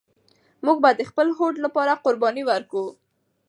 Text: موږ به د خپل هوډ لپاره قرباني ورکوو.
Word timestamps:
موږ 0.65 0.77
به 0.83 0.89
د 0.95 1.01
خپل 1.09 1.27
هوډ 1.37 1.55
لپاره 1.65 1.99
قرباني 2.03 2.43
ورکوو. 2.51 2.89